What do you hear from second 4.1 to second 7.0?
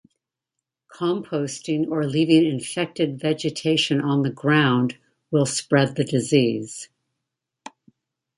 the ground will spread the disease.